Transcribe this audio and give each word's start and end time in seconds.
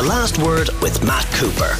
The 0.00 0.06
Last 0.06 0.38
Word 0.38 0.70
with 0.80 1.04
Matt 1.04 1.26
Cooper. 1.32 1.74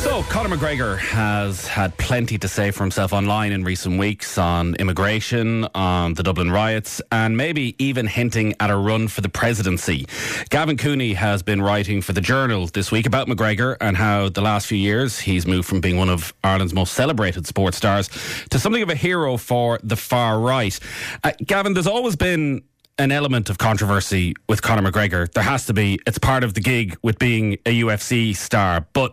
So, 0.00 0.22
Conor 0.30 0.56
McGregor 0.56 0.96
has 0.96 1.66
had 1.66 1.94
plenty 1.98 2.38
to 2.38 2.48
say 2.48 2.70
for 2.70 2.82
himself 2.82 3.12
online 3.12 3.52
in 3.52 3.64
recent 3.64 3.98
weeks 3.98 4.38
on 4.38 4.76
immigration, 4.76 5.68
on 5.74 6.14
the 6.14 6.22
Dublin 6.22 6.50
riots, 6.50 7.02
and 7.12 7.36
maybe 7.36 7.76
even 7.78 8.06
hinting 8.06 8.54
at 8.60 8.70
a 8.70 8.76
run 8.76 9.08
for 9.08 9.20
the 9.20 9.28
presidency. 9.28 10.06
Gavin 10.48 10.78
Cooney 10.78 11.12
has 11.12 11.42
been 11.42 11.60
writing 11.60 12.00
for 12.00 12.14
the 12.14 12.22
Journal 12.22 12.66
this 12.68 12.90
week 12.90 13.04
about 13.04 13.28
McGregor 13.28 13.76
and 13.82 13.94
how 13.94 14.30
the 14.30 14.40
last 14.40 14.66
few 14.66 14.78
years 14.78 15.18
he's 15.18 15.46
moved 15.46 15.68
from 15.68 15.82
being 15.82 15.98
one 15.98 16.08
of 16.08 16.32
Ireland's 16.42 16.72
most 16.72 16.94
celebrated 16.94 17.46
sports 17.46 17.76
stars 17.76 18.08
to 18.48 18.58
something 18.58 18.82
of 18.82 18.88
a 18.88 18.94
hero 18.94 19.36
for 19.36 19.78
the 19.82 19.96
far 19.96 20.40
right. 20.40 20.80
Uh, 21.22 21.32
Gavin, 21.44 21.74
there's 21.74 21.86
always 21.86 22.16
been 22.16 22.62
an 23.00 23.10
element 23.10 23.48
of 23.48 23.56
controversy 23.56 24.34
with 24.46 24.60
Conor 24.60 24.92
McGregor. 24.92 25.32
There 25.32 25.42
has 25.42 25.64
to 25.66 25.72
be. 25.72 25.98
It's 26.06 26.18
part 26.18 26.44
of 26.44 26.52
the 26.52 26.60
gig 26.60 26.98
with 27.02 27.18
being 27.18 27.54
a 27.64 27.80
UFC 27.80 28.36
star. 28.36 28.86
But 28.92 29.12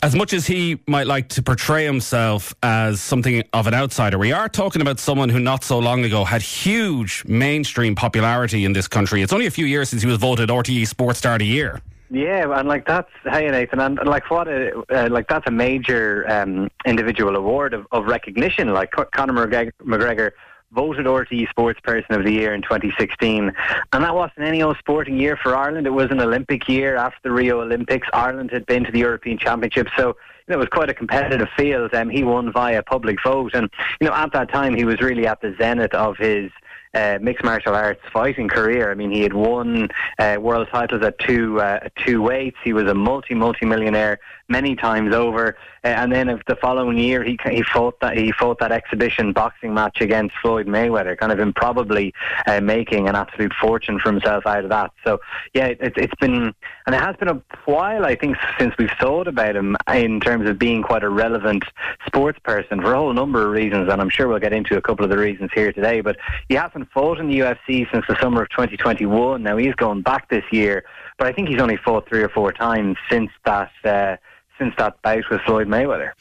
as 0.00 0.14
much 0.14 0.32
as 0.32 0.46
he 0.46 0.78
might 0.86 1.08
like 1.08 1.28
to 1.30 1.42
portray 1.42 1.84
himself 1.84 2.54
as 2.62 3.00
something 3.00 3.42
of 3.52 3.66
an 3.66 3.74
outsider, 3.74 4.16
we 4.16 4.32
are 4.32 4.48
talking 4.48 4.80
about 4.80 5.00
someone 5.00 5.28
who 5.28 5.40
not 5.40 5.64
so 5.64 5.80
long 5.80 6.04
ago 6.04 6.24
had 6.24 6.40
huge 6.40 7.24
mainstream 7.24 7.96
popularity 7.96 8.64
in 8.64 8.72
this 8.72 8.86
country. 8.86 9.22
It's 9.22 9.32
only 9.32 9.46
a 9.46 9.50
few 9.50 9.66
years 9.66 9.88
since 9.88 10.02
he 10.02 10.08
was 10.08 10.18
voted 10.18 10.48
RTE 10.48 10.86
Sports 10.86 11.18
Star 11.18 11.32
of 11.32 11.40
the 11.40 11.46
Year. 11.46 11.82
Yeah, 12.08 12.56
and 12.56 12.68
like 12.68 12.86
that's 12.86 13.10
hey 13.24 13.50
Nathan, 13.50 13.80
and, 13.80 13.98
like 14.06 14.30
what 14.30 14.46
a 14.46 14.80
uh, 14.94 15.08
like 15.10 15.26
that's 15.26 15.48
a 15.48 15.50
major 15.50 16.24
um, 16.30 16.70
individual 16.84 17.34
award 17.34 17.74
of, 17.74 17.88
of 17.90 18.04
recognition. 18.04 18.72
Like 18.72 18.92
Conor 18.92 19.32
McGregor, 19.32 19.72
McGregor 19.82 20.30
voted 20.72 21.06
RTE 21.06 21.48
Sports 21.50 21.80
Person 21.80 22.14
of 22.14 22.24
the 22.24 22.32
Year 22.32 22.54
in 22.54 22.62
2016. 22.62 23.52
And 23.92 24.04
that 24.04 24.14
wasn't 24.14 24.46
any 24.46 24.62
old 24.62 24.76
sporting 24.78 25.18
year 25.18 25.38
for 25.42 25.56
Ireland. 25.56 25.86
It 25.86 25.90
was 25.90 26.10
an 26.10 26.20
Olympic 26.20 26.68
year 26.68 26.96
after 26.96 27.18
the 27.22 27.32
Rio 27.32 27.60
Olympics. 27.60 28.08
Ireland 28.12 28.50
had 28.50 28.66
been 28.66 28.84
to 28.84 28.92
the 28.92 28.98
European 28.98 29.38
Championship. 29.38 29.88
So 29.96 30.16
you 30.46 30.52
know, 30.52 30.56
it 30.56 30.58
was 30.58 30.68
quite 30.68 30.90
a 30.90 30.94
competitive 30.94 31.48
field. 31.56 31.92
Um, 31.94 32.08
he 32.08 32.22
won 32.22 32.52
via 32.52 32.82
public 32.82 33.18
vote. 33.24 33.52
And, 33.54 33.68
you 34.00 34.06
know, 34.06 34.14
at 34.14 34.32
that 34.32 34.52
time, 34.52 34.76
he 34.76 34.84
was 34.84 35.00
really 35.00 35.26
at 35.26 35.40
the 35.40 35.54
zenith 35.58 35.92
of 35.92 36.16
his 36.18 36.50
uh, 36.94 37.18
mixed 37.20 37.44
martial 37.44 37.74
arts 37.74 38.00
fighting 38.12 38.48
career. 38.48 38.90
I 38.90 38.94
mean, 38.94 39.10
he 39.10 39.22
had 39.22 39.34
won 39.34 39.88
uh, 40.18 40.36
world 40.40 40.68
titles 40.70 41.02
at 41.02 41.18
two 41.18 41.60
uh, 41.60 41.88
two 42.04 42.22
weights. 42.22 42.56
He 42.64 42.72
was 42.72 42.84
a 42.84 42.94
multi 42.94 43.34
multi 43.34 43.66
millionaire 43.66 44.18
many 44.48 44.76
times 44.76 45.14
over. 45.14 45.56
Uh, 45.84 45.88
and 45.88 46.12
then 46.12 46.26
the 46.46 46.56
following 46.56 46.98
year, 46.98 47.22
he 47.22 47.38
he 47.50 47.62
fought 47.62 47.98
that 48.00 48.16
he 48.16 48.32
fought 48.32 48.58
that 48.58 48.72
exhibition 48.72 49.32
boxing 49.32 49.74
match 49.74 50.00
against 50.00 50.34
Floyd 50.42 50.66
Mayweather, 50.66 51.16
kind 51.16 51.32
of 51.32 51.38
improbably 51.38 52.12
uh, 52.46 52.60
making 52.60 53.08
an 53.08 53.14
absolute 53.14 53.52
fortune 53.60 53.98
for 53.98 54.10
himself 54.10 54.46
out 54.46 54.64
of 54.64 54.70
that. 54.70 54.90
So 55.04 55.20
yeah, 55.54 55.66
it, 55.66 55.92
it's 55.96 56.14
been 56.20 56.54
and 56.86 56.94
it 56.94 57.00
has 57.00 57.16
been 57.16 57.28
a 57.28 57.42
while, 57.64 58.04
I 58.04 58.14
think, 58.14 58.36
since 58.58 58.74
we've 58.78 58.90
thought 59.00 59.28
about 59.28 59.56
him 59.56 59.76
in 59.92 60.20
terms 60.20 60.48
of 60.48 60.58
being 60.58 60.82
quite 60.82 61.02
a 61.02 61.08
relevant 61.08 61.64
sports 62.06 62.38
person 62.44 62.80
for 62.80 62.94
a 62.94 62.96
whole 62.96 63.12
number 63.12 63.44
of 63.44 63.50
reasons, 63.50 63.90
and 63.90 64.00
I'm 64.00 64.08
sure 64.08 64.28
we'll 64.28 64.38
get 64.38 64.52
into 64.52 64.76
a 64.76 64.82
couple 64.82 65.04
of 65.04 65.10
the 65.10 65.18
reasons 65.18 65.50
here 65.54 65.72
today. 65.72 66.00
But 66.00 66.16
he 66.48 66.54
hasn't 66.54 66.85
fought 66.92 67.18
in 67.18 67.28
the 67.28 67.38
UFC 67.38 67.90
since 67.92 68.04
the 68.08 68.16
summer 68.20 68.42
of 68.42 68.50
2021. 68.50 69.42
Now 69.42 69.56
he's 69.56 69.74
going 69.74 70.02
back 70.02 70.28
this 70.28 70.44
year, 70.50 70.84
but 71.18 71.26
I 71.26 71.32
think 71.32 71.48
he's 71.48 71.60
only 71.60 71.76
fought 71.76 72.08
three 72.08 72.22
or 72.22 72.28
four 72.28 72.52
times 72.52 72.96
since 73.10 73.30
that. 73.44 73.70
Uh, 73.84 74.16
since 74.58 74.74
that 74.78 75.00
bout 75.02 75.24
with 75.30 75.40
Floyd 75.42 75.68
Mayweather. 75.68 76.12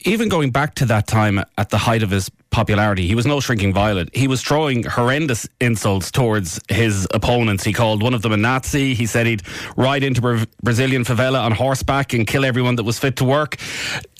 Even 0.00 0.28
going 0.28 0.50
back 0.50 0.74
to 0.76 0.86
that 0.86 1.06
time 1.06 1.42
at 1.58 1.70
the 1.70 1.78
height 1.78 2.02
of 2.02 2.10
his 2.10 2.30
popularity, 2.52 3.06
he 3.06 3.14
was 3.14 3.26
no 3.26 3.40
shrinking 3.40 3.72
violet. 3.72 4.14
He 4.14 4.28
was 4.28 4.42
throwing 4.42 4.84
horrendous 4.84 5.48
insults 5.60 6.10
towards 6.10 6.60
his 6.68 7.08
opponents. 7.12 7.64
He 7.64 7.72
called 7.72 8.02
one 8.02 8.14
of 8.14 8.22
them 8.22 8.32
a 8.32 8.36
Nazi. 8.36 8.94
He 8.94 9.06
said 9.06 9.26
he'd 9.26 9.42
ride 9.76 10.04
into 10.04 10.20
Bra- 10.20 10.44
Brazilian 10.62 11.04
favela 11.04 11.42
on 11.42 11.52
horseback 11.52 12.12
and 12.12 12.26
kill 12.26 12.44
everyone 12.44 12.76
that 12.76 12.84
was 12.84 12.98
fit 12.98 13.16
to 13.16 13.24
work. 13.24 13.56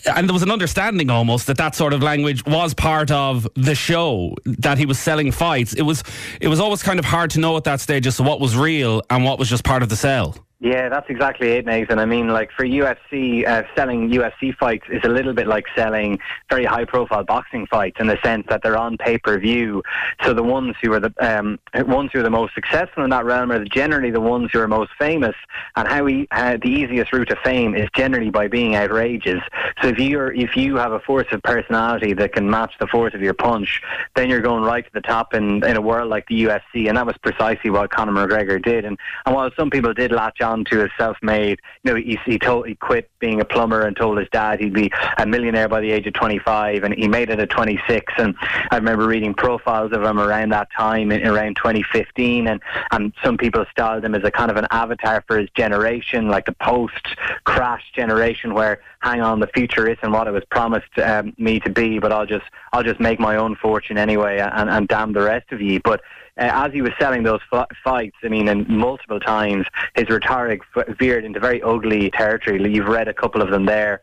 And 0.05 0.27
there 0.27 0.33
was 0.33 0.43
an 0.43 0.51
understanding 0.51 1.09
almost 1.09 1.47
that 1.47 1.57
that 1.57 1.75
sort 1.75 1.93
of 1.93 2.03
language 2.03 2.45
was 2.45 2.73
part 2.73 3.09
of 3.11 3.47
the 3.55 3.75
show, 3.75 4.35
that 4.45 4.77
he 4.77 4.85
was 4.85 4.99
selling 4.99 5.31
fights. 5.31 5.73
It 5.73 5.83
was, 5.83 6.03
it 6.41 6.49
was 6.49 6.59
always 6.59 6.83
kind 6.83 6.99
of 6.99 7.05
hard 7.05 7.29
to 7.31 7.39
know 7.39 7.55
at 7.55 7.63
that 7.63 7.79
stage 7.79 8.03
to 8.03 8.23
what 8.23 8.41
was 8.41 8.57
real 8.57 9.01
and 9.09 9.23
what 9.23 9.39
was 9.39 9.49
just 9.49 9.63
part 9.63 9.81
of 9.81 9.87
the 9.87 9.95
sell. 9.95 10.35
Yeah, 10.63 10.87
that's 10.87 11.09
exactly 11.09 11.51
it, 11.51 11.65
Nathan. 11.65 11.99
I 11.99 12.05
mean, 12.05 12.29
like 12.29 12.49
for 12.55 12.65
UFC, 12.65 13.45
uh, 13.45 13.63
selling 13.75 14.09
UFC 14.09 14.55
fights 14.55 14.85
is 14.89 15.01
a 15.03 15.09
little 15.09 15.33
bit 15.33 15.45
like 15.45 15.65
selling 15.75 16.19
very 16.49 16.63
high-profile 16.63 17.25
boxing 17.25 17.67
fights 17.67 17.97
in 17.99 18.07
the 18.07 18.17
sense 18.23 18.45
that 18.49 18.61
they're 18.63 18.77
on 18.77 18.97
pay-per-view. 18.97 19.83
So 20.23 20.33
the 20.33 20.43
ones 20.43 20.75
who 20.81 20.93
are 20.93 20.99
the 20.99 21.13
um, 21.19 21.59
ones 21.87 22.11
who 22.13 22.19
are 22.19 22.23
the 22.23 22.29
most 22.29 22.53
successful 22.53 23.03
in 23.03 23.09
that 23.09 23.25
realm 23.25 23.51
are 23.51 23.63
generally 23.65 24.11
the 24.11 24.21
ones 24.21 24.49
who 24.51 24.59
are 24.59 24.67
most 24.67 24.91
famous. 24.97 25.35
And 25.75 25.87
how 25.87 26.03
we 26.03 26.27
the 26.31 26.59
easiest 26.65 27.13
route 27.13 27.29
to 27.29 27.35
fame 27.43 27.75
is 27.75 27.89
generally 27.95 28.29
by 28.29 28.47
being 28.47 28.75
outrageous. 28.75 29.41
So 29.81 29.89
if 29.89 29.99
you're 29.99 30.33
if 30.33 30.55
you 30.55 30.77
have 30.77 30.91
a 30.91 30.99
force 30.99 31.27
of 31.31 31.41
personality 31.43 32.13
that 32.13 32.33
can 32.33 32.49
match 32.49 32.73
the 32.79 32.87
force 32.87 33.13
of 33.13 33.21
your 33.21 33.33
punch, 33.33 33.81
then 34.15 34.29
you're 34.29 34.41
going 34.41 34.63
right 34.63 34.85
to 34.85 34.91
the 34.93 35.01
top 35.01 35.33
in 35.33 35.63
in 35.65 35.77
a 35.77 35.81
world 35.81 36.09
like 36.09 36.27
the 36.27 36.43
UFC. 36.43 36.87
And 36.87 36.97
that 36.97 37.05
was 37.05 37.17
precisely 37.17 37.69
what 37.69 37.89
Conor 37.91 38.11
McGregor 38.11 38.63
did. 38.63 38.85
And 38.85 38.97
and 39.25 39.35
while 39.35 39.49
some 39.57 39.69
people 39.69 39.93
did 39.93 40.11
latch 40.11 40.41
on 40.41 40.63
to 40.65 40.79
his 40.79 40.91
self-made. 40.97 41.59
You 41.83 41.91
know, 41.91 41.97
he, 41.97 42.19
he 42.25 42.39
he 42.65 42.75
quit 42.75 43.09
being 43.19 43.41
a 43.41 43.45
plumber 43.45 43.81
and 43.81 43.95
told 43.95 44.17
his 44.17 44.27
dad 44.31 44.59
he'd 44.59 44.73
be 44.73 44.91
a 45.17 45.25
millionaire 45.25 45.67
by 45.67 45.81
the 45.81 45.91
age 45.91 46.07
of 46.07 46.13
25, 46.13 46.83
and 46.83 46.93
he 46.93 47.07
made 47.07 47.29
it 47.29 47.39
at 47.39 47.49
26. 47.49 48.12
And 48.17 48.35
I 48.71 48.77
remember 48.77 49.07
reading 49.07 49.33
profiles 49.33 49.91
of 49.91 50.03
him 50.03 50.19
around 50.19 50.49
that 50.49 50.69
time, 50.75 51.11
in, 51.11 51.25
around 51.27 51.55
2015, 51.55 52.47
and 52.47 52.61
and 52.91 53.13
some 53.23 53.37
people 53.37 53.65
styled 53.71 54.03
him 54.05 54.15
as 54.15 54.23
a 54.23 54.31
kind 54.31 54.51
of 54.51 54.57
an 54.57 54.67
avatar 54.71 55.23
for 55.27 55.39
his 55.39 55.49
generation, 55.55 56.27
like 56.27 56.45
the 56.45 56.53
post-crash 56.53 57.83
generation, 57.95 58.53
where 58.53 58.81
hang 58.99 59.21
on, 59.21 59.39
the 59.39 59.47
future 59.47 59.87
isn't 59.87 60.11
what 60.11 60.27
it 60.27 60.31
was 60.31 60.43
promised 60.49 60.97
um, 60.99 61.33
me 61.37 61.59
to 61.59 61.69
be, 61.69 61.99
but 61.99 62.11
I'll 62.11 62.25
just 62.25 62.45
I'll 62.71 62.83
just 62.83 62.99
make 62.99 63.19
my 63.19 63.35
own 63.35 63.55
fortune 63.55 63.97
anyway, 63.97 64.39
and, 64.39 64.69
and 64.69 64.87
damn 64.87 65.13
the 65.13 65.21
rest 65.21 65.51
of 65.51 65.61
you. 65.61 65.79
But 65.83 66.01
uh, 66.37 66.49
as 66.51 66.73
he 66.73 66.81
was 66.81 66.91
selling 66.99 67.23
those 67.23 67.41
f- 67.51 67.67
fights, 67.83 68.17
I 68.23 68.27
mean, 68.27 68.47
and 68.47 68.67
multiple 68.67 69.19
times, 69.19 69.67
his 69.95 70.09
rhetoric 70.09 70.61
veered 70.99 71.25
into 71.25 71.39
very 71.39 71.61
ugly 71.61 72.09
territory. 72.11 72.73
You've 72.73 72.87
read 72.87 73.07
a 73.07 73.13
couple 73.13 73.41
of 73.41 73.51
them 73.51 73.65
there 73.65 74.01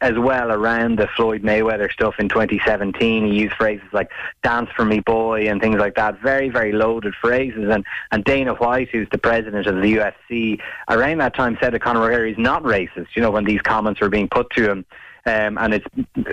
as 0.00 0.18
well 0.18 0.50
around 0.50 0.98
the 0.98 1.06
Floyd 1.14 1.42
Mayweather 1.42 1.90
stuff 1.92 2.16
in 2.18 2.28
2017. 2.28 3.26
He 3.26 3.38
used 3.42 3.54
phrases 3.54 3.86
like 3.92 4.10
"dance 4.42 4.70
for 4.74 4.84
me, 4.84 5.00
boy" 5.00 5.48
and 5.48 5.60
things 5.60 5.78
like 5.78 5.94
that. 5.94 6.20
Very, 6.20 6.48
very 6.48 6.72
loaded 6.72 7.14
phrases. 7.20 7.68
And 7.70 7.84
and 8.10 8.24
Dana 8.24 8.54
White, 8.54 8.88
who's 8.90 9.08
the 9.10 9.18
president 9.18 9.66
of 9.66 9.76
the 9.76 9.96
UFC, 9.96 10.60
around 10.88 11.18
that 11.18 11.34
time 11.34 11.56
said 11.60 11.74
that 11.74 11.80
Conor 11.80 12.00
McGregor, 12.00 12.30
is 12.30 12.38
not 12.38 12.62
racist. 12.64 13.08
You 13.14 13.22
know, 13.22 13.30
when 13.30 13.44
these 13.44 13.60
comments 13.62 14.00
were 14.00 14.08
being 14.08 14.28
put 14.28 14.50
to 14.50 14.70
him. 14.70 14.84
Um, 15.26 15.58
and 15.58 15.74
it's 15.74 15.86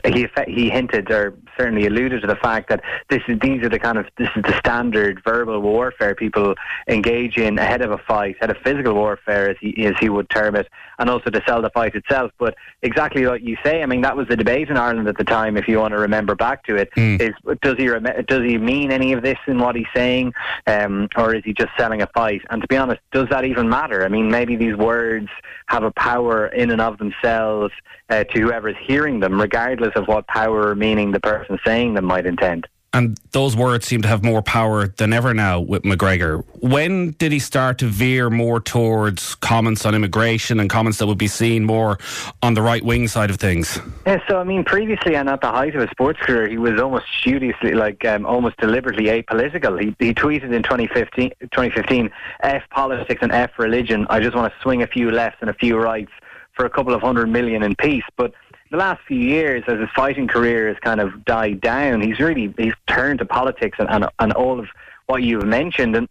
he 0.05 0.27
he 0.47 0.69
hinted 0.69 1.11
or 1.11 1.33
certainly 1.57 1.87
alluded 1.87 2.21
to 2.21 2.27
the 2.27 2.35
fact 2.35 2.69
that 2.69 2.81
this 3.09 3.21
is 3.27 3.39
these 3.39 3.63
are 3.63 3.69
the 3.69 3.79
kind 3.79 3.97
of 3.97 4.05
this 4.17 4.29
is 4.35 4.43
the 4.43 4.57
standard 4.59 5.21
verbal 5.23 5.61
warfare 5.61 6.15
people 6.15 6.55
engage 6.87 7.37
in 7.37 7.57
ahead 7.57 7.81
of 7.81 7.91
a 7.91 7.97
fight, 7.97 8.35
ahead 8.37 8.51
of 8.51 8.57
physical 8.63 8.93
warfare 8.93 9.49
as 9.49 9.57
he 9.59 9.85
as 9.85 9.95
he 9.99 10.09
would 10.09 10.29
term 10.29 10.55
it, 10.55 10.67
and 10.99 11.09
also 11.09 11.29
to 11.29 11.41
sell 11.47 11.61
the 11.61 11.69
fight 11.71 11.95
itself. 11.95 12.31
But 12.37 12.55
exactly 12.81 13.25
what 13.25 13.41
you 13.41 13.57
say, 13.63 13.81
I 13.81 13.85
mean 13.85 14.01
that 14.01 14.15
was 14.15 14.27
the 14.27 14.37
debate 14.37 14.69
in 14.69 14.77
Ireland 14.77 15.07
at 15.07 15.17
the 15.17 15.23
time. 15.23 15.57
If 15.57 15.67
you 15.67 15.79
want 15.79 15.93
to 15.93 15.99
remember 15.99 16.35
back 16.35 16.63
to 16.65 16.75
it, 16.75 16.89
mm. 16.95 17.21
is 17.21 17.33
does 17.61 17.77
he 17.77 17.87
does 17.87 18.43
he 18.43 18.57
mean 18.57 18.91
any 18.91 19.13
of 19.13 19.23
this 19.23 19.37
in 19.47 19.59
what 19.59 19.75
he's 19.75 19.85
saying, 19.93 20.33
um, 20.67 21.09
or 21.15 21.35
is 21.35 21.43
he 21.43 21.53
just 21.53 21.71
selling 21.77 22.01
a 22.01 22.07
fight? 22.07 22.41
And 22.49 22.61
to 22.61 22.67
be 22.67 22.77
honest, 22.77 23.01
does 23.11 23.27
that 23.29 23.45
even 23.45 23.69
matter? 23.69 24.03
I 24.03 24.07
mean, 24.07 24.29
maybe 24.29 24.55
these 24.55 24.75
words 24.75 25.29
have 25.67 25.83
a 25.83 25.91
power 25.91 26.47
in 26.47 26.71
and 26.71 26.81
of 26.81 26.97
themselves 26.97 27.73
uh, 28.09 28.23
to 28.25 28.39
whoever 28.39 28.69
is 28.69 28.75
hearing 28.85 29.19
them, 29.19 29.39
regardless 29.39 29.93
of 29.95 30.07
what 30.07 30.27
power 30.27 30.69
or 30.69 30.75
meaning 30.75 31.11
the 31.11 31.19
person 31.19 31.59
saying 31.65 31.93
them 31.93 32.05
might 32.05 32.25
intend. 32.25 32.67
And 32.95 33.17
those 33.31 33.57
words 33.57 33.85
seem 33.85 34.01
to 34.03 34.07
have 34.07 34.23
more 34.23 34.41
power 34.41 34.87
than 34.87 35.11
ever 35.11 35.33
now 35.33 35.59
with 35.59 35.83
McGregor. 35.83 36.45
When 36.61 37.11
did 37.11 37.33
he 37.33 37.39
start 37.39 37.77
to 37.79 37.87
veer 37.87 38.29
more 38.29 38.61
towards 38.61 39.35
comments 39.35 39.85
on 39.85 39.93
immigration 39.93 40.61
and 40.61 40.69
comments 40.69 40.99
that 40.99 41.07
would 41.07 41.17
be 41.17 41.27
seen 41.27 41.65
more 41.65 41.99
on 42.41 42.53
the 42.53 42.61
right 42.61 42.81
wing 42.81 43.09
side 43.09 43.29
of 43.29 43.35
things? 43.35 43.77
Yeah, 44.07 44.21
so 44.29 44.37
I 44.39 44.45
mean, 44.45 44.63
previously 44.63 45.17
and 45.17 45.27
at 45.27 45.41
the 45.41 45.49
height 45.51 45.75
of 45.75 45.81
his 45.81 45.89
sports 45.89 46.21
career, 46.21 46.47
he 46.47 46.57
was 46.57 46.79
almost 46.79 47.07
studiously, 47.19 47.73
like 47.73 48.05
um, 48.05 48.25
almost 48.25 48.55
deliberately 48.57 49.07
apolitical. 49.07 49.77
He, 49.77 49.93
he 49.99 50.13
tweeted 50.13 50.53
in 50.53 50.63
2015, 50.63 51.31
2015, 51.41 52.09
F 52.43 52.63
politics 52.69 53.19
and 53.21 53.33
F 53.33 53.59
religion. 53.59 54.07
I 54.09 54.21
just 54.21 54.37
want 54.37 54.53
to 54.53 54.59
swing 54.61 54.83
a 54.83 54.87
few 54.87 55.11
lefts 55.11 55.39
and 55.41 55.49
a 55.49 55.53
few 55.55 55.77
rights 55.77 56.13
for 56.53 56.65
a 56.65 56.69
couple 56.69 56.93
of 56.93 57.01
hundred 57.01 57.27
million 57.27 57.61
in 57.61 57.75
peace. 57.75 58.05
But 58.15 58.33
the 58.75 58.79
last 58.79 59.01
few 59.07 59.17
years, 59.17 59.63
as 59.67 59.79
his 59.79 59.89
fighting 59.95 60.27
career 60.27 60.67
has 60.67 60.77
kind 60.79 60.99
of 60.99 61.23
died 61.23 61.61
down, 61.61 62.01
he's 62.01 62.19
really 62.19 62.53
he's 62.57 62.73
turned 62.87 63.19
to 63.19 63.25
politics 63.25 63.77
and, 63.79 63.89
and, 63.89 64.05
and 64.19 64.33
all 64.33 64.59
of 64.59 64.67
what 65.05 65.23
you've 65.23 65.45
mentioned. 65.45 65.95
And 65.95 66.09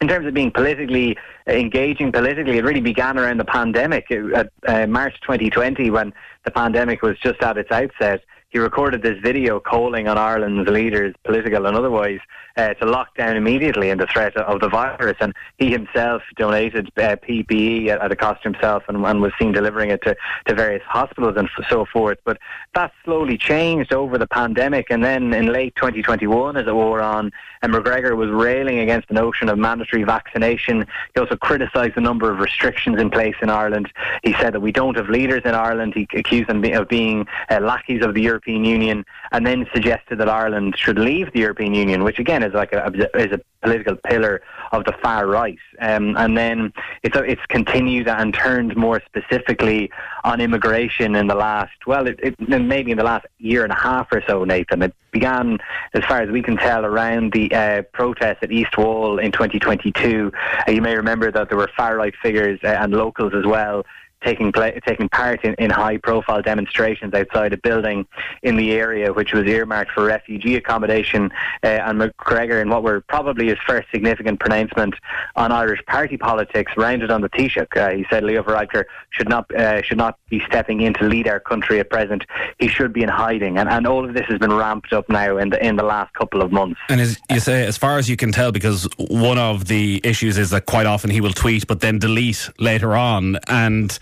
in 0.00 0.08
terms 0.08 0.26
of 0.26 0.34
being 0.34 0.50
politically 0.50 1.16
engaging 1.46 2.10
politically, 2.10 2.58
it 2.58 2.64
really 2.64 2.80
began 2.80 3.16
around 3.16 3.38
the 3.38 3.44
pandemic. 3.44 4.06
It, 4.10 4.32
at 4.32 4.50
uh, 4.66 4.88
March 4.88 5.20
2020, 5.20 5.90
when 5.90 6.12
the 6.44 6.50
pandemic 6.50 7.00
was 7.02 7.16
just 7.20 7.40
at 7.42 7.56
its 7.56 7.70
outset, 7.70 8.24
he 8.54 8.60
recorded 8.60 9.02
this 9.02 9.18
video 9.20 9.58
calling 9.58 10.06
on 10.06 10.16
Ireland's 10.16 10.70
leaders, 10.70 11.12
political 11.24 11.66
and 11.66 11.76
otherwise, 11.76 12.20
uh, 12.56 12.72
to 12.74 12.86
lock 12.86 13.16
down 13.16 13.36
immediately 13.36 13.90
in 13.90 13.98
the 13.98 14.06
threat 14.06 14.36
of 14.36 14.60
the 14.60 14.68
virus. 14.68 15.16
And 15.18 15.34
he 15.58 15.72
himself 15.72 16.22
donated 16.36 16.86
uh, 16.96 17.16
PPE 17.16 17.88
at, 17.88 18.00
at, 18.00 18.12
a 18.12 18.14
cost 18.14 18.44
himself 18.44 18.84
and, 18.86 19.04
and, 19.04 19.20
was 19.20 19.32
seen 19.40 19.50
delivering 19.50 19.90
it 19.90 20.02
to, 20.02 20.14
to 20.46 20.54
various 20.54 20.84
hospitals 20.86 21.34
and 21.36 21.48
f- 21.58 21.64
so 21.68 21.84
forth. 21.84 22.18
But 22.24 22.38
that 22.76 22.92
slowly 23.04 23.36
changed 23.36 23.92
over 23.92 24.18
the 24.18 24.28
pandemic. 24.28 24.86
And 24.88 25.04
then 25.04 25.34
in 25.34 25.52
late 25.52 25.74
2021, 25.74 26.56
as 26.56 26.68
it 26.68 26.74
wore 26.76 27.00
on, 27.00 27.32
and 27.62 27.72
McGregor 27.72 28.16
was 28.16 28.30
railing 28.30 28.78
against 28.78 29.08
the 29.08 29.14
notion 29.14 29.48
of 29.48 29.58
mandatory 29.58 30.04
vaccination. 30.04 30.86
He 31.14 31.20
also 31.20 31.36
criticised 31.36 31.96
the 31.96 32.02
number 32.02 32.30
of 32.30 32.38
restrictions 32.38 33.00
in 33.00 33.10
place 33.10 33.34
in 33.42 33.50
Ireland. 33.50 33.90
He 34.22 34.32
said 34.34 34.52
that 34.52 34.60
we 34.60 34.70
don't 34.70 34.96
have 34.96 35.08
leaders 35.08 35.42
in 35.44 35.56
Ireland. 35.56 35.94
He 35.94 36.06
accused 36.14 36.48
them 36.48 36.62
of 36.62 36.88
being 36.88 37.26
uh, 37.50 37.58
lackeys 37.60 38.04
of 38.04 38.14
the 38.14 38.22
European 38.22 38.43
Union 38.46 39.04
and 39.32 39.46
then 39.46 39.66
suggested 39.72 40.18
that 40.18 40.28
Ireland 40.28 40.76
should 40.76 40.98
leave 40.98 41.32
the 41.32 41.40
European 41.40 41.74
Union, 41.74 42.04
which 42.04 42.18
again 42.18 42.42
is 42.42 42.52
like 42.52 42.72
a, 42.72 42.92
is 43.14 43.32
a 43.32 43.40
political 43.62 43.96
pillar 43.96 44.42
of 44.72 44.84
the 44.84 44.92
far 45.02 45.26
right. 45.26 45.58
Um, 45.80 46.16
and 46.16 46.36
then 46.36 46.72
it's 47.02 47.16
it's 47.16 47.44
continued 47.48 48.08
and 48.08 48.34
turned 48.34 48.76
more 48.76 49.00
specifically 49.06 49.90
on 50.22 50.40
immigration 50.40 51.14
in 51.14 51.26
the 51.26 51.34
last 51.34 51.72
well, 51.86 52.06
it, 52.06 52.20
it, 52.22 52.34
maybe 52.48 52.90
in 52.90 52.98
the 52.98 53.04
last 53.04 53.26
year 53.38 53.64
and 53.64 53.72
a 53.72 53.76
half 53.76 54.08
or 54.12 54.22
so, 54.26 54.44
Nathan. 54.44 54.82
It 54.82 54.94
began, 55.10 55.58
as 55.94 56.04
far 56.04 56.20
as 56.20 56.30
we 56.30 56.42
can 56.42 56.56
tell, 56.56 56.84
around 56.84 57.32
the 57.32 57.52
uh, 57.54 57.82
protest 57.92 58.42
at 58.42 58.52
East 58.52 58.76
Wall 58.76 59.18
in 59.18 59.32
2022. 59.32 60.32
Uh, 60.66 60.70
you 60.70 60.82
may 60.82 60.96
remember 60.96 61.30
that 61.30 61.48
there 61.48 61.58
were 61.58 61.70
far 61.76 61.96
right 61.96 62.14
figures 62.22 62.60
uh, 62.64 62.68
and 62.68 62.92
locals 62.92 63.32
as 63.34 63.46
well 63.46 63.84
taking 64.24 64.52
play, 64.52 64.80
taking 64.86 65.08
part 65.08 65.44
in, 65.44 65.54
in 65.54 65.70
high 65.70 65.96
profile 65.98 66.42
demonstrations 66.42 67.12
outside 67.14 67.52
a 67.52 67.56
building 67.56 68.06
in 68.42 68.56
the 68.56 68.72
area 68.72 69.12
which 69.12 69.32
was 69.32 69.44
earmarked 69.44 69.90
for 69.92 70.04
refugee 70.04 70.56
accommodation 70.56 71.30
uh, 71.62 71.66
and 71.66 72.00
McGregor 72.00 72.60
in 72.60 72.68
what 72.68 72.82
were 72.82 73.02
probably 73.02 73.48
his 73.48 73.58
first 73.66 73.88
significant 73.90 74.40
pronouncement 74.40 74.94
on 75.36 75.52
Irish 75.52 75.84
party 75.86 76.16
politics 76.16 76.72
rounded 76.76 77.10
on 77.10 77.20
the 77.20 77.28
Taoiseach. 77.30 77.76
Uh, 77.76 77.96
he 77.96 78.06
said 78.10 78.24
Leo 78.24 78.42
Varadkar 78.42 78.84
should 79.10 79.28
not 79.28 79.52
uh, 79.54 79.82
should 79.82 79.98
not 79.98 80.18
be 80.30 80.42
stepping 80.46 80.80
in 80.80 80.94
to 80.94 81.04
lead 81.04 81.28
our 81.28 81.40
country 81.40 81.80
at 81.80 81.90
present. 81.90 82.24
He 82.58 82.68
should 82.68 82.92
be 82.92 83.02
in 83.02 83.08
hiding 83.08 83.58
and, 83.58 83.68
and 83.68 83.86
all 83.86 84.04
of 84.04 84.14
this 84.14 84.26
has 84.28 84.38
been 84.38 84.52
ramped 84.52 84.92
up 84.92 85.08
now 85.08 85.36
in 85.38 85.50
the 85.50 85.64
in 85.64 85.76
the 85.76 85.84
last 85.84 86.12
couple 86.14 86.42
of 86.42 86.52
months. 86.52 86.80
And 86.88 87.00
as 87.00 87.18
you 87.30 87.40
say, 87.40 87.66
as 87.66 87.76
far 87.76 87.98
as 87.98 88.08
you 88.08 88.16
can 88.16 88.32
tell, 88.32 88.52
because 88.52 88.88
one 88.96 89.38
of 89.38 89.66
the 89.66 90.00
issues 90.04 90.38
is 90.38 90.50
that 90.50 90.66
quite 90.66 90.86
often 90.86 91.10
he 91.10 91.20
will 91.20 91.32
tweet 91.32 91.66
but 91.66 91.80
then 91.80 91.98
delete 91.98 92.48
later 92.58 92.96
on 92.96 93.38
and 93.48 93.98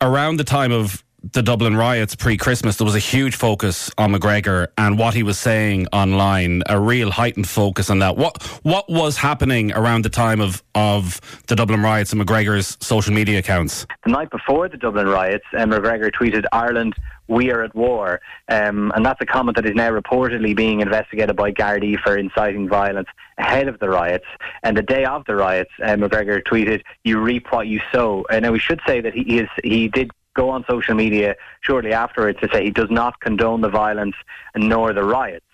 around 0.00 0.36
the 0.36 0.44
time 0.44 0.72
of 0.72 1.04
the 1.30 1.42
Dublin 1.42 1.76
riots 1.76 2.16
pre 2.16 2.36
Christmas, 2.36 2.76
there 2.76 2.84
was 2.84 2.96
a 2.96 3.00
huge 3.00 3.36
focus 3.36 3.90
on 3.96 4.12
McGregor 4.12 4.68
and 4.76 4.98
what 4.98 5.14
he 5.14 5.22
was 5.22 5.38
saying 5.38 5.86
online, 5.92 6.62
a 6.68 6.80
real 6.80 7.10
heightened 7.10 7.48
focus 7.48 7.90
on 7.90 8.00
that. 8.00 8.16
What 8.16 8.42
what 8.62 8.90
was 8.90 9.16
happening 9.16 9.72
around 9.72 10.04
the 10.04 10.10
time 10.10 10.40
of, 10.40 10.62
of 10.74 11.20
the 11.46 11.54
Dublin 11.54 11.82
riots 11.82 12.12
and 12.12 12.20
McGregor's 12.20 12.76
social 12.80 13.14
media 13.14 13.38
accounts? 13.38 13.86
The 14.04 14.10
night 14.10 14.30
before 14.30 14.68
the 14.68 14.76
Dublin 14.76 15.08
riots, 15.08 15.44
uh, 15.56 15.64
McGregor 15.64 16.10
tweeted, 16.10 16.44
Ireland, 16.52 16.94
we 17.28 17.50
are 17.52 17.62
at 17.62 17.74
war. 17.74 18.20
Um, 18.48 18.92
and 18.94 19.06
that's 19.06 19.20
a 19.20 19.26
comment 19.26 19.56
that 19.56 19.66
is 19.66 19.74
now 19.74 19.90
reportedly 19.90 20.56
being 20.56 20.80
investigated 20.80 21.36
by 21.36 21.52
Gardaí 21.52 21.98
for 22.00 22.16
inciting 22.16 22.68
violence 22.68 23.08
ahead 23.38 23.68
of 23.68 23.78
the 23.78 23.88
riots. 23.88 24.26
And 24.62 24.76
the 24.76 24.82
day 24.82 25.04
of 25.04 25.24
the 25.26 25.36
riots, 25.36 25.70
uh, 25.82 25.96
McGregor 25.96 26.42
tweeted, 26.42 26.82
"You 27.04 27.20
reap 27.20 27.46
what 27.50 27.68
you 27.68 27.80
sow." 27.92 28.26
And 28.28 28.44
now 28.44 28.52
we 28.52 28.58
should 28.58 28.80
say 28.86 29.00
that 29.00 29.14
he 29.14 29.38
is 29.38 29.48
he 29.62 29.88
did 29.88 30.10
go 30.34 30.50
on 30.50 30.64
social 30.68 30.94
media 30.94 31.36
shortly 31.60 31.92
afterwards 31.92 32.38
to 32.40 32.48
say 32.52 32.64
he 32.64 32.70
does 32.70 32.90
not 32.90 33.20
condone 33.20 33.60
the 33.60 33.68
violence 33.68 34.16
nor 34.56 34.92
the 34.92 35.04
riots. 35.04 35.44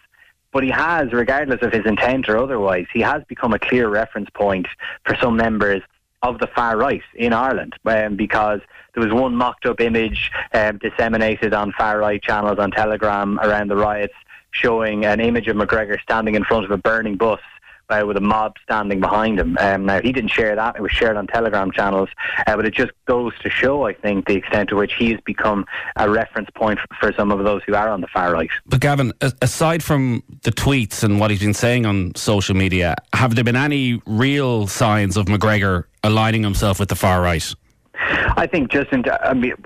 But 0.52 0.64
he 0.64 0.70
has, 0.70 1.12
regardless 1.12 1.60
of 1.62 1.72
his 1.72 1.84
intent 1.84 2.28
or 2.28 2.38
otherwise, 2.38 2.86
he 2.92 3.00
has 3.00 3.22
become 3.24 3.52
a 3.52 3.58
clear 3.58 3.88
reference 3.88 4.30
point 4.30 4.66
for 5.04 5.14
some 5.20 5.36
members 5.36 5.82
of 6.22 6.38
the 6.38 6.46
far 6.48 6.76
right 6.76 7.02
in 7.14 7.32
Ireland 7.32 7.74
um, 7.84 8.16
because 8.16 8.60
there 8.94 9.04
was 9.04 9.12
one 9.12 9.36
mocked 9.36 9.66
up 9.66 9.80
image 9.80 10.32
um, 10.52 10.78
disseminated 10.78 11.54
on 11.54 11.72
far 11.72 11.98
right 11.98 12.20
channels 12.20 12.58
on 12.58 12.70
Telegram 12.70 13.38
around 13.40 13.68
the 13.68 13.76
riots 13.76 14.14
showing 14.50 15.04
an 15.04 15.20
image 15.20 15.46
of 15.46 15.56
McGregor 15.56 16.00
standing 16.00 16.34
in 16.34 16.42
front 16.42 16.64
of 16.64 16.70
a 16.70 16.76
burning 16.76 17.16
bus 17.16 17.40
uh, 17.88 18.04
with 18.06 18.16
a 18.16 18.20
mob 18.20 18.56
standing 18.62 19.00
behind 19.00 19.38
him. 19.38 19.56
Um, 19.60 19.86
now, 19.86 20.00
he 20.00 20.12
didn't 20.12 20.30
share 20.30 20.54
that. 20.54 20.76
It 20.76 20.82
was 20.82 20.92
shared 20.92 21.16
on 21.16 21.26
Telegram 21.26 21.70
channels. 21.70 22.08
Uh, 22.46 22.56
but 22.56 22.66
it 22.66 22.74
just 22.74 22.92
goes 23.06 23.32
to 23.42 23.50
show, 23.50 23.86
I 23.86 23.94
think, 23.94 24.26
the 24.26 24.34
extent 24.34 24.68
to 24.70 24.76
which 24.76 24.94
he 24.94 25.10
has 25.10 25.20
become 25.22 25.64
a 25.96 26.08
reference 26.08 26.48
point 26.54 26.78
for 27.00 27.12
some 27.12 27.30
of 27.30 27.44
those 27.44 27.62
who 27.66 27.74
are 27.74 27.88
on 27.88 28.00
the 28.00 28.06
far 28.08 28.32
right. 28.32 28.50
But, 28.66 28.80
Gavin, 28.80 29.12
aside 29.42 29.82
from 29.82 30.22
the 30.42 30.50
tweets 30.50 31.02
and 31.02 31.20
what 31.20 31.30
he's 31.30 31.40
been 31.40 31.54
saying 31.54 31.86
on 31.86 32.14
social 32.14 32.54
media, 32.54 32.96
have 33.14 33.34
there 33.34 33.44
been 33.44 33.56
any 33.56 34.00
real 34.06 34.66
signs 34.66 35.16
of 35.16 35.26
McGregor 35.26 35.84
aligning 36.02 36.42
himself 36.42 36.78
with 36.78 36.88
the 36.88 36.96
far 36.96 37.22
right? 37.22 37.54
I 38.00 38.46
think 38.46 38.70
just 38.70 38.92
in, 38.92 39.04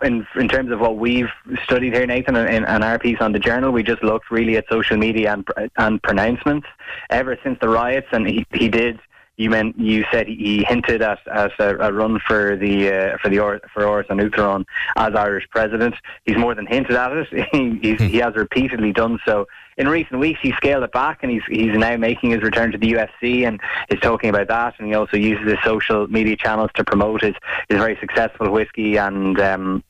in, 0.03 0.27
in 0.37 0.49
terms 0.49 0.71
of 0.71 0.81
what 0.81 0.97
we've 0.97 1.29
studied 1.65 1.93
here, 1.93 2.07
Nathan, 2.07 2.37
and, 2.37 2.67
and 2.67 2.83
our 2.83 2.99
piece 2.99 3.19
on 3.21 3.33
the 3.33 3.39
journal, 3.39 3.71
we 3.71 3.83
just 3.83 4.03
looked 4.03 4.31
really 4.31 4.57
at 4.57 4.65
social 4.71 4.97
media 4.97 5.33
and 5.33 5.47
and 5.77 6.03
pronouncements 6.03 6.67
ever 7.11 7.37
since 7.43 7.59
the 7.61 7.69
riots, 7.69 8.09
and 8.13 8.27
he 8.27 8.47
he 8.53 8.69
did. 8.69 8.99
You 9.43 9.51
meant 9.51 9.77
you 9.77 10.05
said 10.13 10.29
he 10.29 10.65
hinted 10.69 11.03
at, 11.03 11.19
at 11.27 11.51
a, 11.59 11.89
a 11.89 11.93
run 11.93 12.21
for 12.25 12.57
the 12.57 12.75
uh, 12.89 13.19
for 13.19 13.29
the 13.29 13.41
or, 13.41 13.61
for 13.75 13.83
Áras 13.83 14.09
an 14.09 14.19
Uachtaráin 14.19 14.65
as 14.97 15.15
Irish 15.17 15.49
president. 15.51 15.97
He's 16.25 16.37
more 16.37 16.55
than 16.55 16.67
hinted 16.67 16.95
at 16.95 17.11
it. 17.13 17.49
he, 17.53 17.97
he 17.97 18.19
has 18.19 18.37
repeatedly 18.37 18.93
done 18.93 19.19
so 19.25 19.47
in 19.77 19.89
recent 19.89 20.21
weeks 20.21 20.39
he 20.43 20.53
scaled 20.53 20.85
it 20.85 20.93
back 20.93 21.21
and 21.23 21.33
he's 21.33 21.43
he's 21.49 21.77
now 21.77 21.97
making 21.97 22.31
his 22.31 22.43
return 22.43 22.71
to 22.71 22.79
the 22.79 22.93
UFC 22.93 23.47
and 23.47 23.61
is 23.89 23.99
talking 24.01 24.31
about 24.31 24.47
that 24.47 24.75
and 24.79 24.87
he 24.87 24.95
also 24.95 25.17
uses 25.17 25.47
his 25.49 25.59
social 25.65 26.07
media 26.07 26.37
channels 26.37 26.71
to 26.75 26.85
promote 26.85 27.23
his, 27.23 27.35
his 27.69 27.79
very 27.79 27.97
successful 27.99 28.51
whiskey 28.51 28.97
and 28.97 29.41
um, 29.41 29.83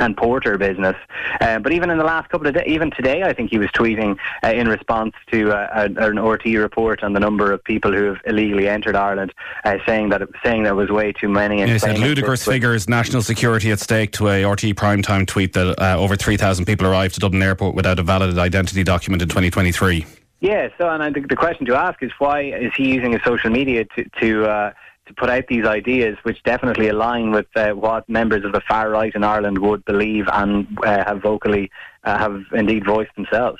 and 0.00 0.16
porter 0.16 0.58
business. 0.58 0.96
Uh, 1.40 1.58
but 1.58 1.72
even 1.72 1.90
in 1.90 1.98
the 1.98 2.04
last 2.04 2.28
couple 2.30 2.46
of 2.46 2.54
days, 2.54 2.64
even 2.66 2.90
today, 2.90 3.22
I 3.22 3.32
think 3.32 3.50
he 3.50 3.58
was 3.58 3.68
tweeting 3.70 4.18
uh, 4.42 4.48
in 4.48 4.68
response 4.68 5.14
to 5.30 5.52
uh, 5.52 5.68
an 5.74 5.94
RTE 5.94 6.60
report 6.60 7.02
on 7.02 7.12
the 7.12 7.20
number 7.20 7.52
of 7.52 7.62
people 7.64 7.92
who 7.92 8.04
have 8.04 8.18
illegally 8.26 8.68
entered 8.68 8.96
Ireland, 8.96 9.32
uh, 9.64 9.78
saying 9.86 10.08
that 10.10 10.22
it, 10.22 10.30
saying 10.44 10.64
there 10.64 10.74
was 10.74 10.90
way 10.90 11.12
too 11.12 11.28
many. 11.28 11.60
And 11.60 11.70
he 11.70 11.78
said 11.78 11.98
ludicrous 11.98 12.44
figures, 12.44 12.88
national 12.88 13.22
security 13.22 13.70
at 13.70 13.80
stake. 13.80 14.12
To 14.12 14.28
a 14.28 14.42
RTE 14.42 14.74
primetime 14.74 15.26
tweet 15.26 15.52
that 15.52 15.80
uh, 15.80 15.96
over 15.98 16.16
three 16.16 16.36
thousand 16.36 16.64
people 16.64 16.86
arrived 16.86 17.14
to 17.14 17.20
Dublin 17.20 17.42
Airport 17.42 17.74
without 17.74 17.98
a 17.98 18.02
valid 18.02 18.38
identity 18.38 18.82
document 18.82 19.22
in 19.22 19.28
2023. 19.28 20.04
Yeah, 20.40 20.68
so 20.78 20.88
and 20.88 21.02
I 21.02 21.12
think 21.12 21.28
the 21.28 21.36
question 21.36 21.66
to 21.66 21.74
ask 21.74 22.02
is 22.02 22.10
why 22.18 22.42
is 22.42 22.72
he 22.74 22.94
using 22.94 23.12
his 23.12 23.22
social 23.22 23.50
media 23.50 23.84
to 23.96 24.04
to 24.20 24.44
uh, 24.46 24.72
to 25.10 25.14
put 25.20 25.28
out 25.28 25.44
these 25.48 25.66
ideas, 25.66 26.16
which 26.22 26.42
definitely 26.44 26.88
align 26.88 27.32
with 27.32 27.46
uh, 27.56 27.70
what 27.72 28.08
members 28.08 28.44
of 28.44 28.52
the 28.52 28.62
far 28.68 28.90
right 28.90 29.12
in 29.14 29.24
Ireland 29.24 29.58
would 29.58 29.84
believe 29.84 30.26
and 30.32 30.66
uh, 30.84 31.04
have 31.04 31.20
vocally 31.20 31.70
uh, 32.04 32.16
have 32.16 32.42
indeed 32.52 32.84
voiced 32.86 33.14
themselves. 33.16 33.58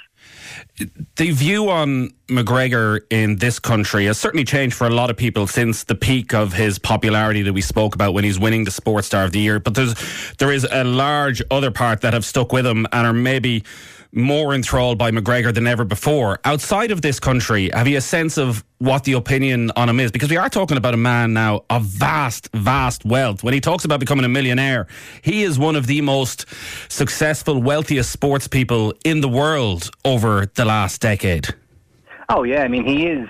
The 1.16 1.30
view 1.30 1.68
on 1.68 2.10
McGregor 2.28 3.00
in 3.10 3.36
this 3.36 3.58
country 3.58 4.06
has 4.06 4.18
certainly 4.18 4.44
changed 4.44 4.76
for 4.76 4.86
a 4.86 4.90
lot 4.90 5.10
of 5.10 5.16
people 5.16 5.46
since 5.46 5.84
the 5.84 5.94
peak 5.94 6.32
of 6.32 6.52
his 6.52 6.78
popularity 6.78 7.42
that 7.42 7.52
we 7.52 7.60
spoke 7.60 7.94
about 7.94 8.14
when 8.14 8.24
he's 8.24 8.38
winning 8.38 8.64
the 8.64 8.70
Sports 8.70 9.08
Star 9.08 9.24
of 9.24 9.32
the 9.32 9.40
Year. 9.40 9.58
But 9.58 9.74
there's 9.74 9.94
there 10.38 10.52
is 10.52 10.66
a 10.70 10.84
large 10.84 11.42
other 11.50 11.70
part 11.70 12.00
that 12.02 12.14
have 12.14 12.24
stuck 12.24 12.52
with 12.52 12.66
him 12.66 12.86
and 12.92 13.06
are 13.06 13.12
maybe 13.12 13.64
more 14.12 14.54
enthralled 14.54 14.98
by 14.98 15.10
McGregor 15.10 15.54
than 15.54 15.66
ever 15.66 15.84
before. 15.84 16.40
Outside 16.44 16.90
of 16.90 17.02
this 17.02 17.20
country, 17.20 17.70
have 17.72 17.86
you 17.86 17.98
a 17.98 18.00
sense 18.00 18.38
of 18.38 18.64
what 18.78 19.04
the 19.04 19.12
opinion 19.12 19.70
on 19.76 19.88
him 19.88 20.00
is? 20.00 20.10
Because 20.10 20.30
we 20.30 20.36
are 20.36 20.48
talking 20.48 20.76
about 20.76 20.94
a 20.94 20.96
man 20.96 21.32
now 21.32 21.64
of 21.70 21.84
vast, 21.84 22.48
vast 22.52 23.04
wealth. 23.04 23.44
When 23.44 23.54
he 23.54 23.60
talks 23.60 23.84
about 23.84 24.00
becoming 24.00 24.24
a 24.24 24.28
millionaire, 24.28 24.86
he 25.22 25.42
is 25.42 25.58
one 25.58 25.76
of 25.76 25.86
the 25.86 26.00
most 26.00 26.46
successful, 26.88 27.62
wealthiest 27.62 28.10
sports 28.10 28.48
people 28.48 28.94
in 29.04 29.20
the 29.20 29.28
world 29.28 29.90
over 30.04 30.46
the 30.54 30.64
last 30.64 31.00
decade. 31.00 31.48
Oh, 32.28 32.42
yeah. 32.42 32.62
I 32.62 32.68
mean, 32.68 32.86
he 32.86 33.06
is. 33.06 33.28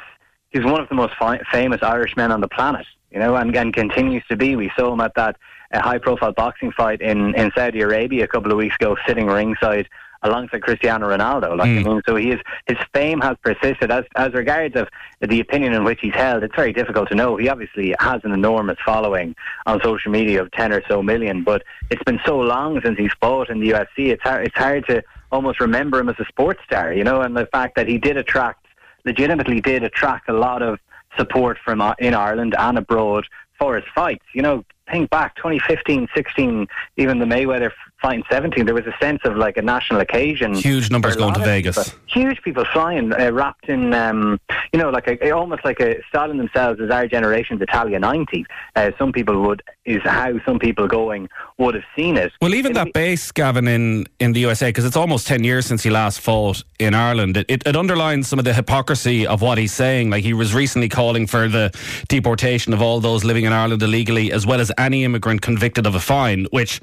He's 0.50 0.64
one 0.64 0.80
of 0.80 0.88
the 0.88 0.94
most 0.94 1.14
fi- 1.18 1.40
famous 1.52 1.82
Irishmen 1.82 2.32
on 2.32 2.40
the 2.40 2.48
planet, 2.48 2.86
you 3.10 3.20
know, 3.20 3.36
and, 3.36 3.54
and 3.54 3.72
continues 3.72 4.24
to 4.28 4.36
be. 4.36 4.56
We 4.56 4.72
saw 4.76 4.92
him 4.92 5.00
at 5.00 5.14
that 5.14 5.36
uh, 5.72 5.80
high 5.80 5.98
profile 5.98 6.32
boxing 6.32 6.72
fight 6.72 7.00
in, 7.00 7.34
in 7.36 7.52
Saudi 7.54 7.82
Arabia 7.82 8.24
a 8.24 8.28
couple 8.28 8.50
of 8.50 8.58
weeks 8.58 8.74
ago, 8.74 8.96
sitting 9.06 9.26
ringside 9.26 9.88
alongside 10.22 10.62
Cristiano 10.62 11.08
Ronaldo. 11.08 11.56
Like 11.56 11.70
mm. 11.70 11.80
I 11.80 11.88
mean, 11.88 12.02
so 12.06 12.16
he 12.16 12.30
is 12.30 12.40
his 12.66 12.78
fame 12.94 13.20
has 13.20 13.36
persisted. 13.42 13.90
As 13.90 14.04
as 14.16 14.32
regards 14.32 14.76
of 14.76 14.88
the 15.20 15.40
opinion 15.40 15.72
in 15.72 15.84
which 15.84 16.00
he's 16.00 16.14
held, 16.14 16.42
it's 16.42 16.54
very 16.54 16.72
difficult 16.72 17.08
to 17.10 17.14
know. 17.14 17.36
He 17.36 17.48
obviously 17.48 17.94
has 17.98 18.20
an 18.24 18.32
enormous 18.32 18.76
following 18.84 19.34
on 19.66 19.80
social 19.82 20.10
media 20.10 20.42
of 20.42 20.50
ten 20.52 20.72
or 20.72 20.82
so 20.88 21.02
million, 21.02 21.44
but 21.44 21.62
it's 21.90 22.02
been 22.04 22.20
so 22.24 22.38
long 22.38 22.80
since 22.82 22.98
he's 22.98 23.12
fought 23.20 23.50
in 23.50 23.60
the 23.60 23.70
UFC. 23.70 24.08
It's 24.10 24.22
hard, 24.22 24.46
it's 24.46 24.56
hard 24.56 24.86
to 24.88 25.02
almost 25.32 25.60
remember 25.60 26.00
him 26.00 26.08
as 26.08 26.16
a 26.18 26.24
sports 26.26 26.60
star, 26.64 26.92
you 26.92 27.04
know. 27.04 27.22
And 27.22 27.36
the 27.36 27.46
fact 27.46 27.76
that 27.76 27.88
he 27.88 27.98
did 27.98 28.16
attract, 28.16 28.66
legitimately 29.04 29.60
did 29.60 29.82
attract 29.84 30.28
a 30.28 30.34
lot 30.34 30.62
of 30.62 30.78
support 31.16 31.58
from 31.64 31.80
uh, 31.80 31.94
in 31.98 32.14
Ireland 32.14 32.54
and 32.58 32.78
abroad 32.78 33.26
for 33.58 33.76
his 33.76 33.84
fights. 33.94 34.24
You 34.32 34.42
know, 34.42 34.64
think 34.90 35.10
back 35.10 35.36
2015, 35.36 36.08
16, 36.14 36.66
even 36.96 37.18
the 37.18 37.26
Mayweather 37.26 37.70
flying 38.00 38.22
17, 38.30 38.66
there 38.66 38.74
was 38.74 38.86
a 38.86 38.94
sense 39.00 39.20
of 39.24 39.36
like 39.36 39.56
a 39.56 39.62
national 39.62 40.00
occasion. 40.00 40.54
Huge 40.54 40.90
numbers 40.90 41.16
going 41.16 41.34
to 41.34 41.40
Vegas. 41.40 41.76
People. 41.76 42.00
Huge 42.06 42.42
people 42.42 42.64
flying, 42.72 43.12
uh, 43.12 43.30
wrapped 43.30 43.68
in, 43.68 43.92
um, 43.94 44.40
you 44.72 44.78
know, 44.78 44.90
like 44.90 45.06
a, 45.06 45.30
almost 45.30 45.64
like 45.64 45.80
a 45.80 46.00
styling 46.08 46.38
themselves 46.38 46.80
as 46.80 46.90
our 46.90 47.06
generation's 47.06 47.60
Italia 47.60 47.98
90. 47.98 48.46
Uh, 48.76 48.90
some 48.98 49.12
people 49.12 49.40
would, 49.42 49.62
is 49.84 50.00
how 50.04 50.32
some 50.44 50.58
people 50.58 50.88
going 50.88 51.28
would 51.58 51.74
have 51.74 51.84
seen 51.94 52.16
it. 52.16 52.32
Well, 52.40 52.54
even 52.54 52.72
that 52.72 52.92
base, 52.92 53.30
Gavin, 53.32 53.68
in, 53.68 54.06
in 54.18 54.32
the 54.32 54.40
USA, 54.40 54.68
because 54.68 54.84
it's 54.84 54.96
almost 54.96 55.26
10 55.26 55.44
years 55.44 55.66
since 55.66 55.82
he 55.82 55.90
last 55.90 56.20
fought 56.20 56.62
in 56.78 56.94
Ireland, 56.94 57.36
it, 57.36 57.46
it, 57.48 57.66
it 57.66 57.76
underlines 57.76 58.28
some 58.28 58.38
of 58.38 58.44
the 58.44 58.54
hypocrisy 58.54 59.26
of 59.26 59.42
what 59.42 59.58
he's 59.58 59.72
saying. 59.72 60.10
Like 60.10 60.24
he 60.24 60.34
was 60.34 60.54
recently 60.54 60.88
calling 60.88 61.26
for 61.26 61.48
the 61.48 61.70
deportation 62.08 62.72
of 62.72 62.80
all 62.80 63.00
those 63.00 63.24
living 63.24 63.44
in 63.44 63.52
Ireland 63.52 63.82
illegally, 63.82 64.32
as 64.32 64.46
well 64.46 64.60
as 64.60 64.72
any 64.78 65.04
immigrant 65.04 65.42
convicted 65.42 65.86
of 65.86 65.94
a 65.94 66.00
fine, 66.00 66.46
which 66.50 66.80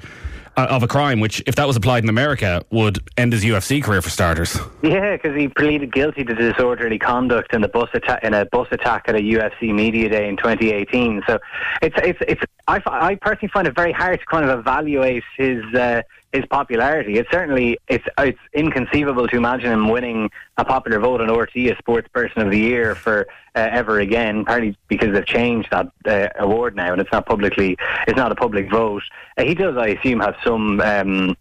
Uh, 0.58 0.66
of 0.70 0.82
a 0.82 0.88
crime, 0.88 1.20
which, 1.20 1.40
if 1.46 1.54
that 1.54 1.68
was 1.68 1.76
applied 1.76 2.02
in 2.02 2.08
America, 2.08 2.64
would 2.72 2.98
end 3.16 3.32
his 3.32 3.44
UFC 3.44 3.80
career 3.80 4.02
for 4.02 4.10
starters. 4.10 4.58
Yeah, 4.82 5.14
because 5.14 5.36
he 5.36 5.46
pleaded 5.46 5.92
guilty 5.92 6.24
to 6.24 6.34
disorderly 6.34 6.98
conduct 6.98 7.54
in 7.54 7.60
the 7.60 7.68
bus 7.68 7.88
attack 7.94 8.24
in 8.24 8.34
a 8.34 8.44
bus 8.46 8.66
attack 8.72 9.04
at 9.06 9.14
a 9.14 9.20
UFC 9.20 9.72
media 9.72 10.08
day 10.08 10.28
in 10.28 10.36
2018. 10.36 11.22
So 11.28 11.38
it's 11.80 11.94
it's 12.02 12.18
it's 12.26 12.42
I, 12.68 12.82
I 12.86 13.14
personally 13.16 13.50
find 13.52 13.66
it 13.66 13.74
very 13.74 13.92
hard 13.92 14.20
to 14.20 14.26
kind 14.26 14.48
of 14.48 14.58
evaluate 14.58 15.24
his. 15.36 15.64
Uh, 15.74 16.02
his 16.32 16.44
popularity. 16.46 17.18
It's 17.18 17.30
certainly 17.30 17.78
it's 17.88 18.04
it's 18.18 18.38
inconceivable 18.52 19.28
to 19.28 19.36
imagine 19.36 19.72
him 19.72 19.88
winning 19.88 20.30
a 20.58 20.64
popular 20.64 20.98
vote 21.00 21.20
on 21.20 21.28
RTE 21.28 21.72
as 21.72 21.78
Sports 21.78 22.08
Person 22.12 22.42
of 22.42 22.50
the 22.50 22.58
Year 22.58 22.94
for 22.94 23.26
uh, 23.54 23.68
ever 23.70 24.00
again. 24.00 24.44
Partly 24.44 24.76
because 24.88 25.14
they've 25.14 25.24
changed 25.24 25.70
that 25.70 25.90
uh, 26.06 26.28
award 26.38 26.76
now, 26.76 26.92
and 26.92 27.00
it's 27.00 27.10
not 27.12 27.26
publicly 27.26 27.78
it's 28.06 28.16
not 28.16 28.30
a 28.30 28.34
public 28.34 28.70
vote. 28.70 29.02
Uh, 29.38 29.44
he 29.44 29.54
does, 29.54 29.76
I 29.76 29.88
assume, 29.88 30.20
have 30.20 30.36
some. 30.44 30.80
Um, 30.80 31.36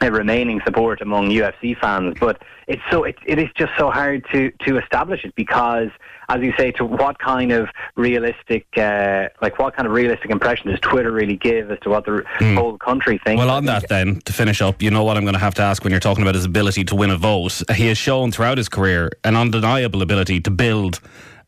remaining 0.00 0.60
support 0.64 1.00
among 1.00 1.30
UFC 1.30 1.78
fans, 1.78 2.16
but 2.20 2.42
it's 2.68 2.82
so 2.90 3.04
it, 3.04 3.16
it 3.26 3.38
is 3.38 3.48
just 3.56 3.72
so 3.78 3.90
hard 3.90 4.26
to 4.32 4.50
to 4.64 4.78
establish 4.78 5.24
it 5.24 5.34
because 5.34 5.90
as 6.28 6.42
you 6.42 6.52
say, 6.58 6.72
to 6.72 6.84
what 6.84 7.18
kind 7.18 7.52
of 7.52 7.68
realistic, 7.96 8.66
uh, 8.76 9.28
like 9.40 9.58
what 9.58 9.76
kind 9.76 9.86
of 9.86 9.92
realistic 9.92 10.30
impression 10.30 10.70
does 10.70 10.80
Twitter 10.80 11.12
really 11.12 11.36
give 11.36 11.70
as 11.70 11.78
to 11.80 11.90
what 11.90 12.04
the 12.04 12.24
mm. 12.38 12.56
whole 12.56 12.76
country 12.78 13.20
thinks? 13.24 13.38
Well, 13.38 13.50
on 13.50 13.64
that 13.66 13.88
then, 13.88 14.20
to 14.22 14.32
finish 14.32 14.60
up, 14.60 14.82
you 14.82 14.90
know 14.90 15.04
what 15.04 15.16
I'm 15.16 15.22
going 15.22 15.34
to 15.34 15.40
have 15.40 15.54
to 15.54 15.62
ask 15.62 15.84
when 15.84 15.92
you're 15.92 16.00
talking 16.00 16.22
about 16.22 16.34
his 16.34 16.44
ability 16.44 16.84
to 16.84 16.96
win 16.96 17.10
a 17.10 17.16
vote. 17.16 17.62
He 17.74 17.86
has 17.88 17.98
shown 17.98 18.32
throughout 18.32 18.58
his 18.58 18.68
career 18.68 19.10
an 19.24 19.36
undeniable 19.36 20.02
ability 20.02 20.40
to 20.40 20.50
build 20.50 21.00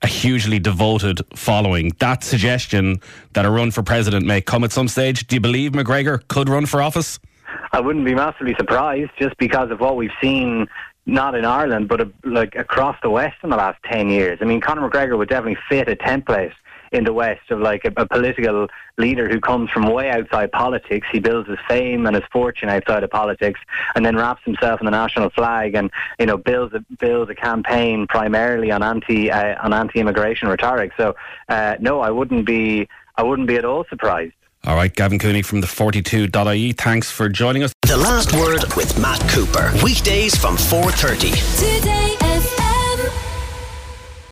a 0.02 0.07
hugely 0.07 0.61
devoted 0.61 1.21
following. 1.35 1.90
That 1.99 2.23
suggestion 2.23 3.00
that 3.33 3.45
a 3.45 3.50
run 3.50 3.73
for 3.73 3.83
president 3.83 4.26
may 4.26 4.40
come 4.40 4.62
at 4.62 4.71
some 4.71 4.87
stage, 4.87 5.26
do 5.26 5.35
you 5.35 5.40
believe 5.40 5.73
McGregor 5.73 6.26
could 6.28 6.49
run 6.49 6.66
for 6.66 6.80
office? 6.80 7.18
I 7.73 7.81
wouldn't 7.81 8.05
be 8.05 8.14
massively 8.14 8.55
surprised 8.57 9.11
just 9.19 9.37
because 9.38 9.71
of 9.71 9.81
what 9.81 9.97
we've 9.97 10.11
seen 10.21 10.69
not 11.07 11.35
in 11.35 11.45
Ireland, 11.45 11.88
but 11.88 12.11
like 12.25 12.55
across 12.55 12.97
the 13.02 13.11
West 13.11 13.37
in 13.43 13.50
the 13.50 13.57
last 13.57 13.83
10 13.85 14.11
years. 14.11 14.38
I 14.43 14.45
mean, 14.45 14.61
Conor 14.61 14.88
McGregor 14.88 15.17
would 15.17 15.31
definitely 15.31 15.59
fit 15.69 15.88
a 15.88 15.97
template 15.97 16.52
in 16.93 17.05
the 17.05 17.12
West 17.12 17.50
of 17.50 17.61
like 17.61 17.85
a, 17.85 17.93
a, 17.97 18.07
political 18.07 18.69
leader 18.97 19.28
who 19.28 19.40
comes 19.40 19.71
from 19.71 19.87
way 19.90 20.11
outside 20.11 20.52
politics. 20.52 21.07
He 21.11 21.19
builds 21.19 21.49
his 21.49 21.59
fame 21.69 22.07
and 22.07 22.14
his 22.14 22.25
fortune 22.33 22.69
outside 22.69 23.02
of 23.05 23.11
politics, 23.11 23.61
and 23.95 24.05
then 24.05 24.17
wraps 24.17 24.43
himself 24.45 24.81
in 24.81 24.87
the 24.87 24.90
national 24.90 25.31
flag, 25.31 25.75
and 25.75 25.90
you 26.19 26.26
know 26.26 26.37
builds 26.37 26.75
a, 26.75 26.85
builds 26.99 27.31
a 27.31 27.35
campaign 27.35 28.07
primarily 28.07 28.71
on 28.71 28.83
anti 28.83 29.31
uh, 29.31 29.57
on 29.62 29.73
anti 29.73 30.00
immigration 30.00 30.49
rhetoric. 30.49 30.93
So 30.97 31.14
uh, 31.49 31.76
no, 31.81 32.00
I 32.00 32.11
wouldn't 32.11 32.47
be 32.47 32.88
I 33.17 33.23
wouldn't 33.23 33.49
be 33.49 33.57
at 33.57 33.64
all 33.64 33.85
surprised. 33.88 34.35
All 34.64 34.74
right, 34.74 34.94
Gavin 34.94 35.18
Cooney 35.18 35.42
from 35.42 35.60
the 35.60 35.66
42.ie. 35.66 36.72
Thanks 36.72 37.10
for 37.10 37.28
joining 37.28 37.62
us. 37.62 37.72
The 37.82 37.96
last 37.96 38.32
word 38.34 38.64
with 38.76 38.98
Matt 39.00 39.20
Cooper. 39.30 39.72
Weekdays 39.82 40.36
from 40.36 40.56
4:30. 40.56 41.98